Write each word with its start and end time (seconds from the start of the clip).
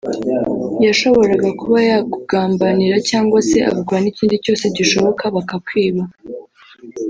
yashoboraga 0.85 1.47
kuba 1.59 1.79
yakugambanira 1.89 2.95
cyangwa 3.09 3.37
se 3.49 3.57
agakora 3.69 3.99
n’ikindi 4.01 4.35
cyose 4.43 4.63
gishoboka 4.77 5.23
bakakwiba 5.35 6.03